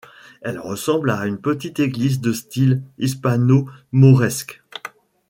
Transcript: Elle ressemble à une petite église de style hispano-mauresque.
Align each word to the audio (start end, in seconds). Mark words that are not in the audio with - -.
Elle 0.41 0.57
ressemble 0.57 1.11
à 1.11 1.27
une 1.27 1.37
petite 1.37 1.79
église 1.79 2.21
de 2.21 2.33
style 2.33 2.81
hispano-mauresque. 2.97 4.63